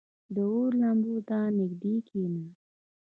•د 0.35 0.37
اور 0.51 0.71
لمبو 0.81 1.15
ته 1.27 1.37
نږدې 1.57 1.93
کښېنه. 2.07 2.45